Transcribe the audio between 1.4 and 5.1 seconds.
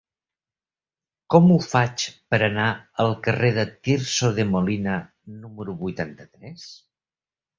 ho faig per anar al carrer de Tirso de Molina